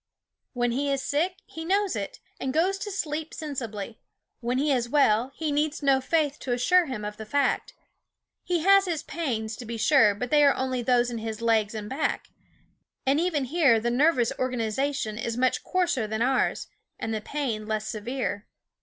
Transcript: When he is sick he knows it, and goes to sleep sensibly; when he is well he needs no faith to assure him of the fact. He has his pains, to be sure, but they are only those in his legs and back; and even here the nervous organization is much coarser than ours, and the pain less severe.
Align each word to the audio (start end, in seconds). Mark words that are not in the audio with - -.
When 0.53 0.71
he 0.71 0.91
is 0.91 1.03
sick 1.03 1.35
he 1.45 1.63
knows 1.63 1.95
it, 1.95 2.19
and 2.39 2.51
goes 2.55 2.79
to 2.79 2.89
sleep 2.89 3.35
sensibly; 3.35 3.99
when 4.39 4.57
he 4.57 4.71
is 4.71 4.89
well 4.89 5.31
he 5.35 5.51
needs 5.51 5.83
no 5.83 6.01
faith 6.01 6.39
to 6.39 6.53
assure 6.53 6.87
him 6.87 7.05
of 7.05 7.17
the 7.17 7.25
fact. 7.27 7.75
He 8.43 8.61
has 8.61 8.85
his 8.85 9.03
pains, 9.03 9.55
to 9.57 9.63
be 9.63 9.77
sure, 9.77 10.15
but 10.15 10.31
they 10.31 10.43
are 10.43 10.55
only 10.55 10.81
those 10.81 11.11
in 11.11 11.19
his 11.19 11.39
legs 11.39 11.75
and 11.75 11.87
back; 11.87 12.29
and 13.05 13.19
even 13.19 13.45
here 13.45 13.79
the 13.79 13.91
nervous 13.91 14.31
organization 14.39 15.19
is 15.19 15.37
much 15.37 15.63
coarser 15.63 16.07
than 16.07 16.23
ours, 16.23 16.65
and 16.97 17.13
the 17.13 17.21
pain 17.21 17.67
less 17.67 17.87
severe. 17.87 18.47